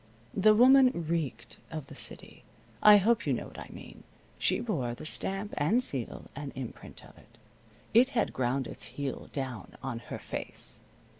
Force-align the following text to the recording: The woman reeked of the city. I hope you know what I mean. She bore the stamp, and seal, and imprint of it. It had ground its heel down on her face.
The 0.33 0.55
woman 0.55 1.05
reeked 1.07 1.59
of 1.69 1.85
the 1.85 1.93
city. 1.93 2.43
I 2.81 2.97
hope 2.97 3.27
you 3.27 3.33
know 3.33 3.45
what 3.45 3.59
I 3.59 3.67
mean. 3.69 4.03
She 4.39 4.59
bore 4.59 4.95
the 4.95 5.05
stamp, 5.05 5.53
and 5.57 5.83
seal, 5.83 6.25
and 6.35 6.51
imprint 6.55 7.05
of 7.05 7.19
it. 7.19 7.37
It 7.93 8.09
had 8.17 8.33
ground 8.33 8.65
its 8.65 8.85
heel 8.97 9.29
down 9.31 9.75
on 9.83 9.99
her 10.09 10.17
face. 10.17 10.81